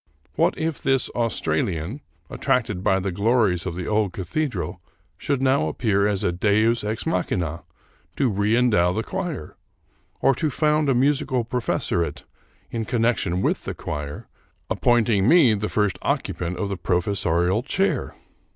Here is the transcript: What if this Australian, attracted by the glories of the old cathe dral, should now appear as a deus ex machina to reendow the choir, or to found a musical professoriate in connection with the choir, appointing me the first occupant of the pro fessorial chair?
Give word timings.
What 0.35 0.57
if 0.57 0.81
this 0.81 1.09
Australian, 1.11 2.01
attracted 2.27 2.83
by 2.83 2.99
the 2.99 3.11
glories 3.11 3.67
of 3.67 3.75
the 3.75 3.85
old 3.85 4.13
cathe 4.13 4.49
dral, 4.49 4.77
should 5.15 5.43
now 5.43 5.67
appear 5.67 6.07
as 6.07 6.23
a 6.23 6.31
deus 6.31 6.83
ex 6.83 7.05
machina 7.05 7.61
to 8.15 8.27
reendow 8.31 8.95
the 8.95 9.03
choir, 9.03 9.57
or 10.19 10.33
to 10.33 10.49
found 10.49 10.89
a 10.89 10.95
musical 10.95 11.45
professoriate 11.45 12.23
in 12.71 12.83
connection 12.85 13.43
with 13.43 13.65
the 13.65 13.75
choir, 13.75 14.27
appointing 14.71 15.27
me 15.27 15.53
the 15.53 15.69
first 15.69 15.99
occupant 16.01 16.57
of 16.57 16.69
the 16.69 16.77
pro 16.77 16.99
fessorial 16.99 17.63
chair? 17.63 18.15